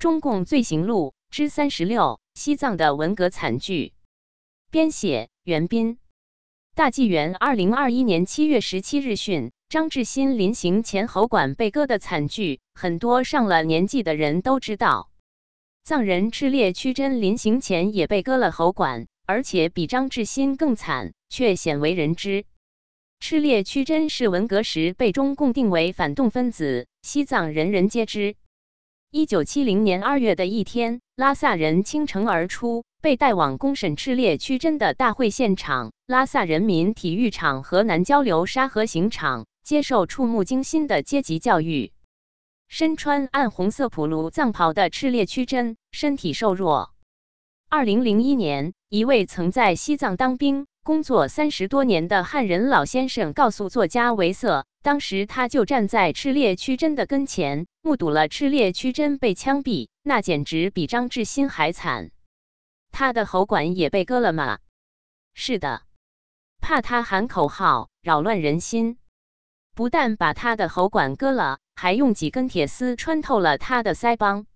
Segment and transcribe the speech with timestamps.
[0.00, 3.92] 中共罪行录之三十六：西藏的文革惨剧。
[4.70, 5.98] 编写：袁斌。
[6.74, 15.10] 大纪元二零二一年七月十七日讯，张志新临行前喉管被割的惨剧，很多上了年纪的人都知道。
[15.84, 22.46] 藏人赤烈屈真临行前也被割了喉管，而且比张志新更惨，却鲜为人知。
[23.18, 28.36] 赤烈屈真是文革时被中共定为反动分子，西藏人人皆知。
[29.12, 41.92] 一九七零年二月的一天，拉萨人倾城而出，被带往公审赤烈屈真的大会现场——拉萨人民体育场河南交流沙河刑场，接受触目惊心的阶级教育。
[42.68, 46.92] 身穿暗红色普鲁藏袍的赤烈屈真，身体瘦弱。
[47.68, 50.68] 二零零一年，一位曾在西藏当兵。
[50.82, 62.10] 工作三十多年的汉人老先生告诉作家维瑟，当时他就站在赤烈屈真的跟前，目睹了赤烈屈真被枪毙，那简直比张志新还惨。
[62.90, 64.58] 他的喉管也被割了吗？
[65.34, 65.82] 是的，
[66.60, 68.98] 怕他喊口号扰乱人心，
[69.74, 74.46] 不但把他的喉管割了，还用几根铁丝穿透了他的腮帮，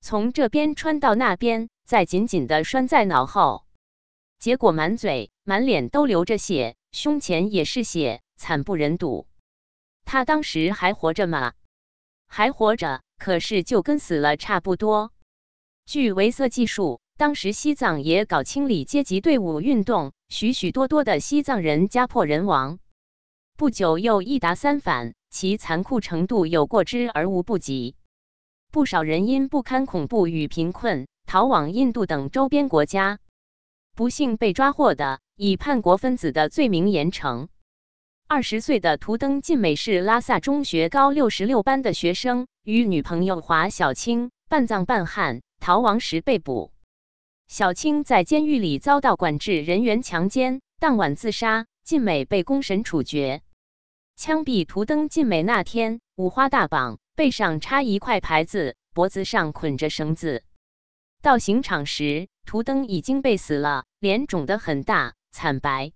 [0.00, 3.66] 从这边穿到那边，再紧紧地拴在脑后。
[4.38, 9.26] 结果满嘴、满脸都流着血，胸前也是血，惨不忍睹。
[10.04, 11.52] 他当时还活着吗？
[12.26, 15.12] 还活着，可是就跟死了差不多。
[15.86, 22.78] 据维瑟记述，当时西藏也搞清理阶级队伍运动，许许多多的西藏人家破人亡。
[23.56, 27.96] 不久又一达三反，其残酷程度有过之而无不及。
[28.70, 33.18] 不少人因不堪恐怖与贫困，逃往印度等周边国家。
[33.96, 37.48] 不幸被抓获的，以叛国分子的罪名严惩。
[38.32, 46.70] 二十岁的图登进美是拉萨中学高六十六班的学生，与女朋友华小青半藏半汉逃亡时被捕。
[47.48, 51.66] 小青在监狱里遭到管制人员强奸，当晚自杀。
[51.82, 53.42] 进美被公审处决。
[54.14, 60.44] 枪毙图登进美那天，五花大绑，背上插一块牌子，脖子上捆着绳子。
[61.20, 65.90] 到刑场时，图登已经被死了，脸肿得很大，惨白。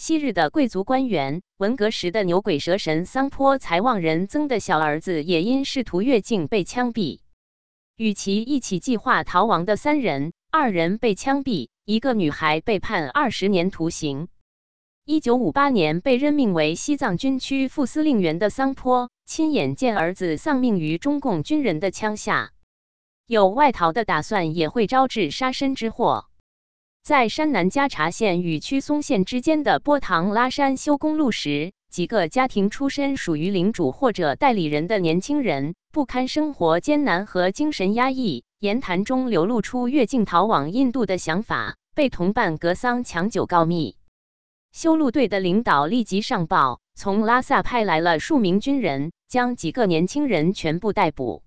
[0.00, 7.18] 昔日的贵族官员，文革时的牛鬼蛇神桑坡财旺人曾的小儿子，也因试图越境被枪毙。
[7.96, 14.28] 与其一起计划逃亡的三人，二人被枪毙，一个女孩被判二十年徒刑。
[15.04, 22.52] 一九五八年被任命为西藏军区副司令员的桑坡，亲眼见儿子丧命于中共军人的枪下。
[23.26, 26.27] 有外逃的打算，也会招致杀身之祸。
[27.08, 43.96] 在山南加查县与曲松县之间的波塘拉山修公路时，几个家庭出身属于领主或者代理人的年轻人，不堪生活艰难和精神压抑，言谈中流露出越境逃往印度的想法，被同伴格桑抢救告密。
[44.70, 51.42] 修路队的领导立即上报，从拉萨派来了数名军人，将几个年轻人全部逮捕。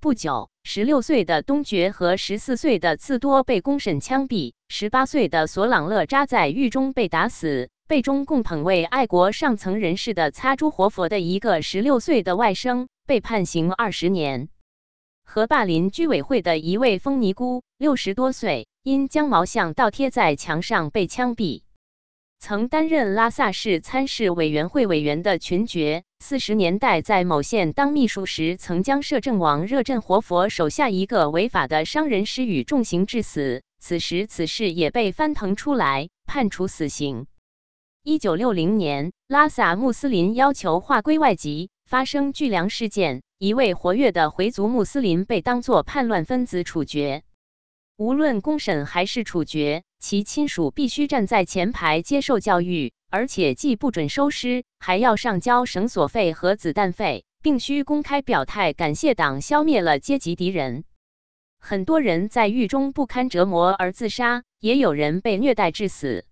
[0.00, 14.50] 不久，十六岁的东觉和十四岁的次多被公审枪毙，十八岁的索朗勒扎在狱中被打死，被中共捧为爱国上层人士的擦珠活佛的一个十六岁的外甥被判刑二十年。
[15.24, 21.62] 和霸林居委会的一位风尼姑，六十多岁，因将毛像倒贴在墙上被枪毙。
[22.38, 33.62] 曾担任拉萨市参事委员会委员的群爵，四十年代在某县当秘书时，曾将摄政王热振活佛手下一个违法的商人施予重刑致死。
[33.78, 37.26] 此时此事也被翻腾出来，判处死刑。
[38.02, 47.22] 一九六零年，拉萨穆斯林要求划归外籍，发生巨粮事件，一位活跃的回族穆斯林被当作叛乱分子处决。
[47.96, 60.84] 无论公审还是处决，其亲属必须站在前排接受教育，而且既不准收尸，还要上交绳索费和子弹费，并需公开表态感谢党消灭了阶级敌人。
[61.58, 66.24] 很多人在狱中不堪折磨而自杀，也有人被虐待致死。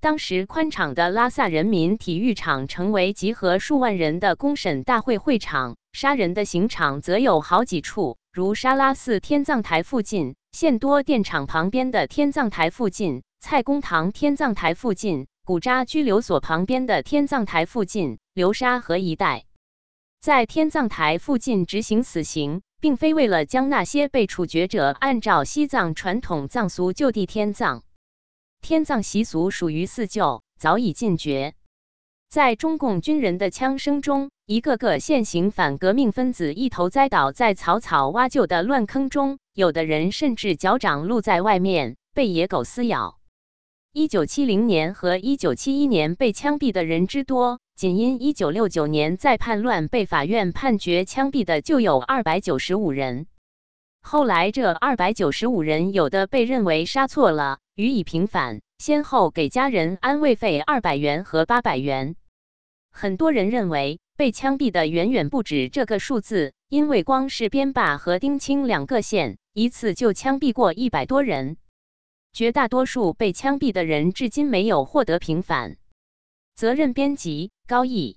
[0.00, 10.34] 当时宽敞的拉萨人民体育场成为集合数万人的公审大会会场，杀人的刑场则有好几处，如沙拉寺天葬台附近。
[10.52, 19.46] 现多电厂旁边的天葬台附近，蔡公堂天葬台附近，古扎拘留所旁边的天葬台附近，流沙河一带，
[20.20, 27.82] 在天葬台附近执行死刑，并非为了将那些被处决者按照西藏传统藏俗就地天葬。
[28.60, 31.54] 天葬习俗属于四旧，早已禁绝。
[32.28, 43.18] 在中共军人的枪声中，一个个现行反革命分子一头栽倒在草草挖就的乱坑中，有的人甚至脚掌露在外面，被野狗撕咬。
[43.94, 53.26] 一九七零年和一九七一年被枪毙的人之多，仅因一九六九年在叛乱被法院判决枪毙的就有二百九十五人。
[54.00, 62.14] 后来这二百九十五人，有的被认为杀错了，予以平反，先后给家人安慰费二百元和八百元。
[62.92, 71.56] 很多人认为被枪毙的远远不止这个数字，因为光是边坝和丁青两个县，一次就枪毙过一百多人。
[72.32, 75.76] 绝大多数被枪毙的人至今没有获得平反。
[76.54, 78.16] 责任编辑：高毅。